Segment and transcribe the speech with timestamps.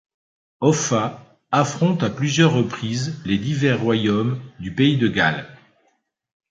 [0.61, 5.45] Offa affronte à plusieurs reprises les divers royaumes du pays de Galles.